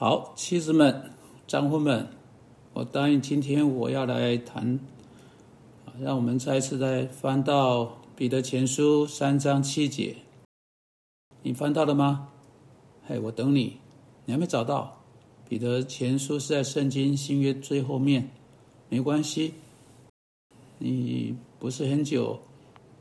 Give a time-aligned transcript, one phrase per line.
[0.00, 1.10] 好，妻子们、
[1.46, 2.08] 丈夫们，
[2.72, 4.80] 我答应今天我要来谈，
[6.00, 10.16] 让我们再一次再翻到彼得前书三章七节。
[11.42, 12.28] 你翻到了吗？
[13.06, 13.76] 嘿，我等你。
[14.24, 14.96] 你还没找到？
[15.46, 18.26] 彼得前书是在圣经新约最后面，
[18.88, 19.52] 没关系。
[20.78, 22.40] 你不是很久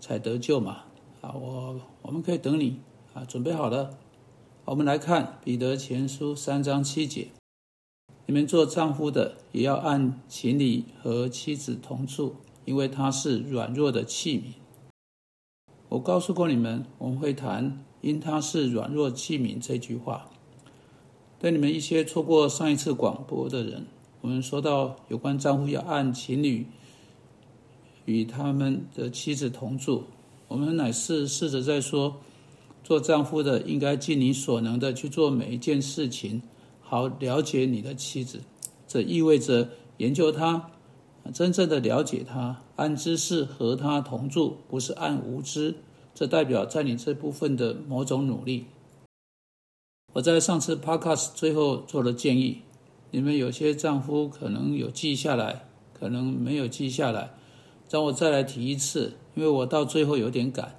[0.02, 0.84] 才得救嘛？
[1.22, 2.78] 啊，我我们可以等你
[3.14, 3.90] 啊，准备好了。
[4.70, 7.30] 我们来看《彼得前书》三章七节
[8.28, 14.44] ：“你们做丈夫的，也要按情理和妻子同住，因为他是软弱的器皿。”
[15.90, 20.30] 我告诉过你们，我们会谈“因他是软弱器皿”这句话。
[21.40, 23.88] 对你们一些错过上一次广播的人，
[24.22, 26.68] 我们说到有关丈夫要按情侣
[28.06, 30.04] 与他们的妻子同住，
[30.48, 32.18] 我们乃是试着在说。
[32.90, 36.42] 做丈夫的应该尽你所能的去做每一件事情，
[36.82, 38.42] 好了解你的妻子。
[38.88, 40.72] 这意味着研究她，
[41.32, 45.76] 真正的了解她，按知识和她同住，不是按无知。
[46.16, 48.66] 这代表在你这部分的某种努力。
[50.14, 52.64] 我在上次 podcast 最后做了建议，
[53.12, 57.30] 你们有些丈夫可能有记下来，可能没有记下来，
[57.88, 60.76] 让我再来提一次，因为我到最后有点赶。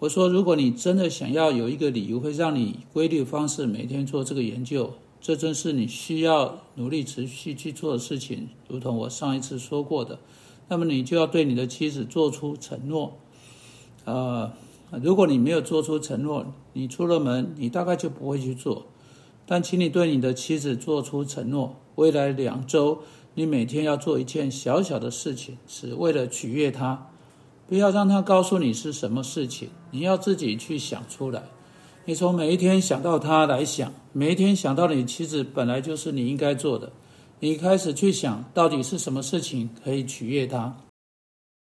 [0.00, 8.48] 我说，如果你真的想要有一个理由会让你规律方式每天做这个研究，这正是你需要努力持续去做的事情。
[8.66, 10.18] 如同我上一次说过的，
[10.68, 13.18] 那么你就要对你的妻子做出承诺。
[14.06, 14.50] 呃，
[15.02, 18.86] 如果你没有做出承诺，你出了门，你大概就不会去做。
[19.44, 23.00] 但请你对你的妻子做出承诺：未来两周，
[23.34, 27.09] 你每天要做一件小小的事情，是为了取悦她。
[27.70, 31.44] 不要让他告诉你是什么事情，你要自己去想出来。
[32.04, 36.90] 你从每一天想到他来想，每一天想到你妻子本来就是你应该做的。
[37.38, 40.76] 你开始去想到底是什么事情可以取悦他。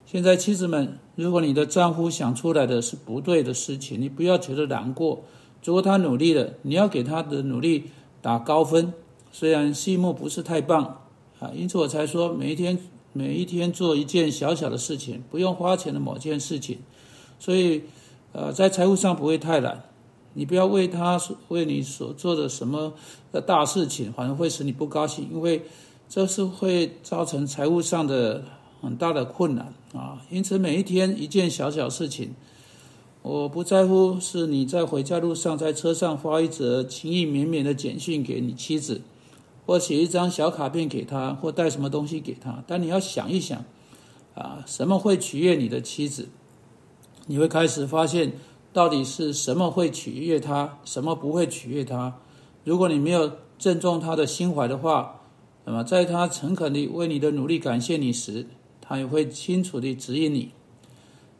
[0.05, 5.25] 现在妻子们，如果你的丈夫想出来的是不对的事情，你不要觉得难过。
[5.61, 7.83] 如果他努力了，你要给他的努力
[8.21, 8.93] 打高分。
[9.33, 11.01] 虽然戏目不是太棒
[11.37, 12.79] 啊，因此我才说每一天。
[13.13, 16.77] 每一天做一件小小的事情，不用花钱的某件事情，
[17.39, 17.81] 所以，
[18.31, 19.83] 呃，在财务上不会太懒。
[20.33, 22.93] 你不要为他为你所做的什么
[23.31, 25.63] 的大事情，反而会使你不高兴，因为
[26.07, 28.43] 这是会造成财务上的
[28.79, 30.21] 很大的困难啊。
[30.29, 32.35] 因此，每一天一件小小事情，
[33.23, 39.01] 我不在乎是你在回家路上在车上发一则情意绵绵的简讯给你妻子。
[39.67, 42.63] 或写一张小卡片给他，或带什么东西给他。
[42.65, 43.65] 但你要想一想，
[44.33, 46.29] 啊，什么会取悦你的妻子？
[47.25, 48.31] 你会开始发现，
[48.71, 52.15] 到底是什么会取悦他，什么不会取悦他。
[52.63, 53.29] 如果你没有
[53.59, 55.21] 正中他的心怀的话，
[55.65, 58.47] 那么在他诚恳地为你的努力感谢你时，
[58.79, 60.53] 他也会清楚地指引你。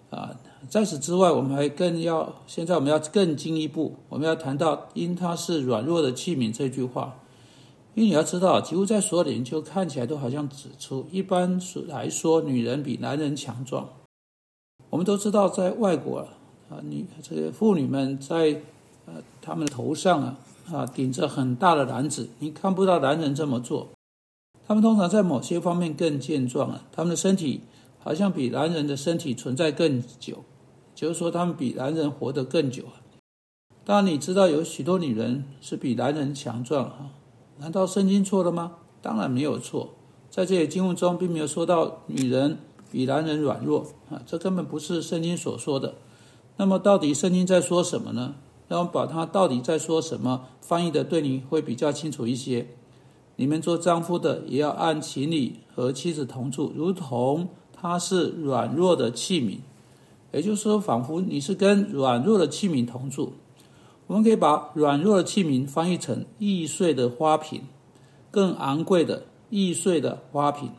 [0.09, 0.35] 啊，
[0.67, 7.15] 在此之外，我们还更要，现在我们要更进一步，我们要谈到“因他是软弱的器皿”这句话。
[7.97, 13.89] 因为你要知道，几乎在所有的研究看起来都好像指出，一般来说，女人比男人强壮。
[14.91, 16.19] 我们都知道，在外国
[16.69, 18.61] 啊，女这个妇女们在
[19.07, 20.37] 呃，她们的头上啊
[20.71, 23.89] 啊顶着很大的篮子，你看不到男人这么做。
[24.67, 27.61] 他们通常在某些方面更健壮啊，他们的身体
[27.97, 30.43] 好像比男人的身体存在更久，
[30.93, 33.01] 就是说，他们比男人活得更久啊。
[33.83, 37.09] 当然，你知道有许多女人是比男人强壮啊。
[37.59, 38.73] 难道圣经错了吗？
[39.01, 39.93] 当然没有错，
[40.29, 42.57] 在这些经文中并没有说到女人
[42.91, 45.95] 比男人软弱啊，这根本不是圣经所说的。
[46.57, 48.35] 那么到底圣经在说什么呢？
[48.67, 52.67] 让我们把它到底在说什么翻译的对你会比较清楚一些。
[53.37, 59.59] 你们做丈夫的也要按情理和妻子同住，如同他是软弱的器皿，
[60.33, 63.33] 也就是说，仿佛你是跟软弱的器皿同住。
[64.07, 67.63] 我们可以把软弱的器皿翻译成易碎的花瓶，
[68.31, 70.71] 更昂贵的易碎的花瓶。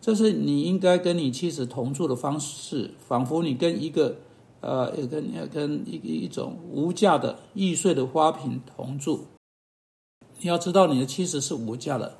[0.00, 4.16] 这是你应该跟你妻子同住的方式，仿佛你跟一个
[4.60, 9.26] 呃，跟跟一一种无价的易碎的花瓶同住。
[10.40, 12.16] 你要知道，你的妻子是无价的。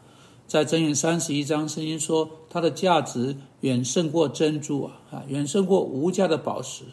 [0.46, 6.84] 在箴言三十一章，圣经说，它的价值远胜过珍珠啊啊，远胜过无价的宝石。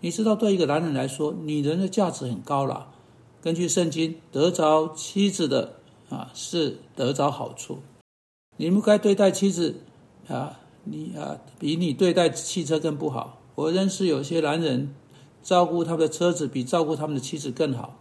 [0.00, 2.88] 你知道，对一个男人来说，女人的价值很高了。
[3.40, 5.74] 根据圣经，得着妻子的
[6.10, 7.78] 啊是得着好处。
[8.56, 9.76] 你不该对待妻子
[10.26, 13.40] 啊，你啊比你对待汽车更不好。
[13.54, 14.94] 我认识有些男人
[15.42, 18.00] 照顾他们的车子比照顾他们的妻子更好，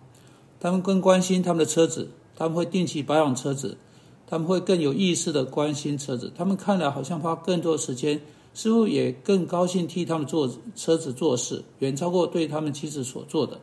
[0.59, 3.77] 他们更关心他们的车子，他们会定期保养车子，
[4.25, 8.21] 他们会更有意识的关心车子，他们看了好像花更多时间，
[8.53, 13.59] 似乎也更高兴替他们做车子做事，远超过对他们妻子所做的。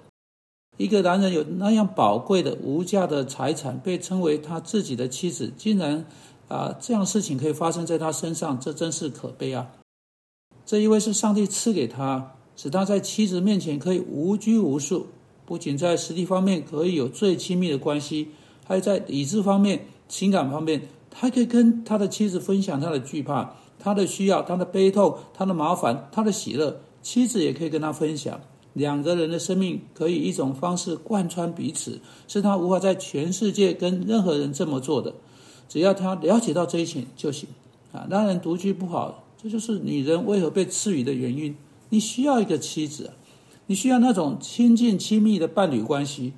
[0.76, 6.04] 一个男人有那样宝贵的无价的财产，被称为他自己的妻子，竟然
[6.48, 9.70] 啊这样事情可以发生在他身上，这真是可悲啊！
[10.66, 15.06] 这一位是上帝赐给他，使他在妻子面前可以无拘无束，
[15.46, 18.28] 不仅在实体方面可以有最亲密的关系，
[18.66, 28.40] 还在理智方面、情感方面，他可以跟他的妻子分享他的惧怕、他的需要、他的悲痛、他的麻烦、他的喜乐，妻子也可以跟他分享。
[28.74, 35.14] 两个人的生命可以一种方式贯穿彼此，是他无法在全世界跟任何人这么做的。
[35.68, 37.48] 只要他了解到这一切就行。
[37.92, 39.24] 啊，当然独居不好。
[39.40, 41.54] 这就是女人为何被赐予的原因。
[41.90, 43.10] 你需要一个妻子，
[43.66, 46.32] 你需要那种亲近亲密的伴侣关系。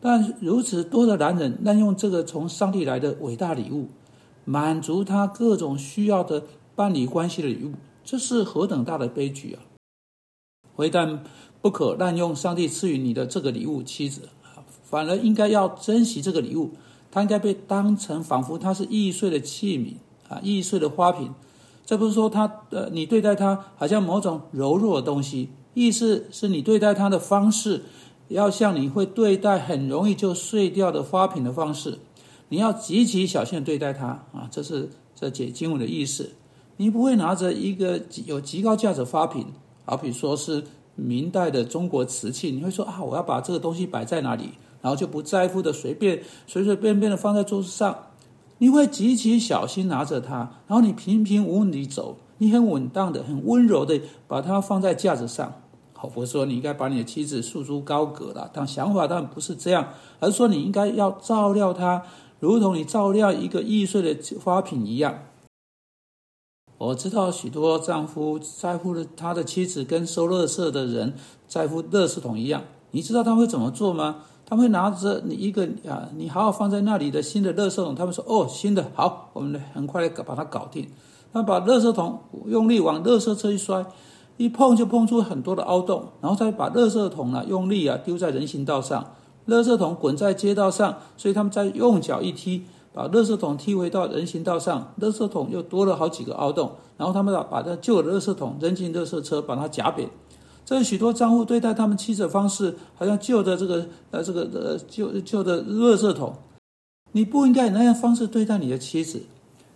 [0.00, 3.88] 但如此多的男人滥用这个从上帝来的伟大礼物，
[4.44, 6.42] 满足他各种需要的
[6.74, 7.72] 伴侣关系的礼物，
[8.04, 9.62] 这是何等大的悲剧啊！
[10.78, 11.24] 非但
[11.60, 14.28] 不可滥用上帝赐予你的这个礼物，妻子，
[14.84, 16.70] 反而应该要珍惜这个礼物。
[17.10, 19.94] 它应该被当成仿佛它是易碎的器皿
[20.28, 21.34] 啊，易碎的花瓶。
[21.84, 27.82] 这不是说他呃，你对待他好像某种柔弱的东西，意思是你对待他的方式，
[28.28, 31.98] 要像你会对待很容易就碎掉的花瓶的方式，
[32.50, 36.30] 你要极其小心对待他啊，这是这解经文的意思。
[36.76, 39.46] 你不会拿着一个有极高价值花瓶，
[39.88, 40.62] 好比说是
[40.96, 44.50] 明代的中国瓷器，你会说啊，我要把这个东西摆在哪里，
[44.82, 47.96] 然后就不在乎的随便随随便便的放在桌子上。
[48.58, 55.50] 你会极其小心拿着它，然后你平平无问地走，你很稳当的、很温柔的把它放在架子上。
[55.94, 59.88] 好，我说你应该把你的妻子束之高阁了，但想法当然不是这样，
[60.20, 62.02] 而是说你应该要照料她，
[62.40, 65.18] 如同你照料一个易碎的花瓶一样。
[66.78, 71.12] 我知道许多丈夫在乎的他的妻子跟收垃圾的人
[71.46, 74.22] 在乎垃圾桶一样，你知道他会怎么做吗？
[74.46, 77.94] 他会拿着你一个啊，你好好放在那里的新的垃圾桶。
[77.94, 80.88] 他们说：“哦，新的好，我们很快的把它搞定。”
[81.30, 83.84] 他把垃圾桶用力往垃圾车一摔，
[84.38, 89.12] 一碰就碰出很多的凹洞，然后再把垃圾桶呢用力啊丢在人行道上，
[89.46, 92.62] 垃圾桶滚在街道上，所以他们再用脚一踢，
[92.98, 100.10] 把垃圾桶踢回到人行道上，垃圾桶又多了好几个凹洞，然后他们把把这旧的垃圾桶扔进垃圾车，把它夹扁。
[100.64, 106.34] 这许多丈夫对待他们妻子的方式，好像旧的这个呃这个呃旧旧的垃圾桶。
[107.12, 109.22] 你不应该以那样方式对待你的妻子，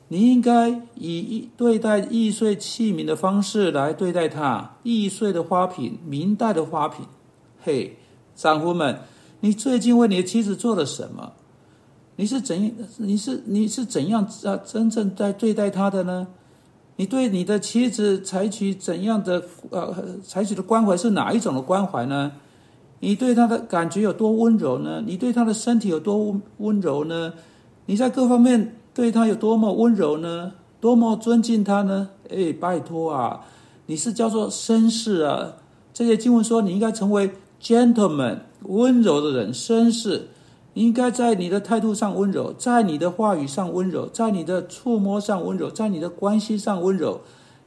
[0.09, 4.79] 你应该以对待易碎器皿的方式来对待她。
[4.83, 7.07] 易碎的花瓶，明代的花瓶。
[7.63, 7.97] 嘿，
[8.35, 8.99] 丈夫们，
[9.39, 11.33] 你最近为你的妻子做了什么？
[12.23, 16.29] 你是怎你是你是怎样啊真正在对待他的呢？
[16.95, 19.93] 你对你的妻子采取怎样的呃
[20.23, 22.31] 采取的关怀是哪一种的关怀呢？
[23.01, 25.03] 你对他的感觉有多温柔呢？
[25.05, 27.33] 你对他的身体有多温柔呢？
[27.87, 30.53] 你在各方面对他有多么温柔呢？
[30.81, 32.11] 多么尊敬他呢？
[32.31, 33.41] 哎，拜托啊！
[33.87, 35.55] 你是叫做绅士啊！
[35.93, 40.29] 这些经文说你应该成为 gentleman，温柔的人，绅士。
[40.75, 47.21] 应该在你的态度上温柔，在你的话语上温柔，在你的触摸上温柔，在你的关系上温柔。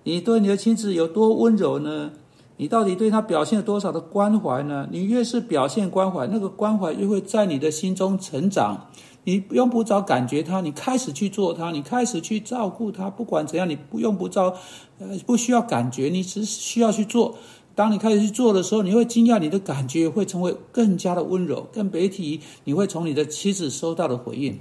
[0.04, 2.12] 你对你的妻子有多温柔呢？
[2.58, 4.88] 你到底对他表现了多少的关怀呢？
[4.92, 8.88] 你越是表现关怀，那个关怀越会在你的心中成长。
[9.26, 13.10] 你用不着感觉他，你开始去做他，你开始去照顾他。
[13.10, 14.56] 不管怎样，你不用不着，
[15.00, 17.36] 呃，不需要感觉，你只需要去做。
[17.76, 21.68] 当你开始去做的时候，你会惊讶，你的感觉会成为更加的温柔。
[21.74, 24.58] 更别提你会从你的妻子收到的回应。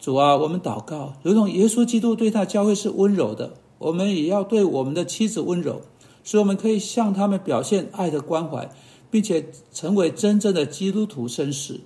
[0.00, 5.82] 主啊，我们祷告，如同耶稣基督对他教会是温柔的，我们也要对我们的妻子温柔，
[6.24, 8.70] 使我们可以向他们表现爱的关怀，
[9.10, 11.80] 并且成为真正的基督徒绅士。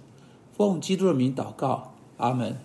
[0.56, 2.56] 奉基督的名祷告，阿门。